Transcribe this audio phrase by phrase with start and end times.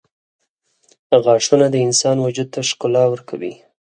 [1.23, 3.53] •غاښونه د انسان وجود ته ښکلا ورکوي.